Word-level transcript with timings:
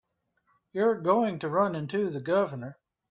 You're 0.73 0.99
going 0.99 1.37
to 1.37 1.47
run 1.47 1.75
into 1.75 2.09
the 2.09 2.21
Governor. 2.21 2.79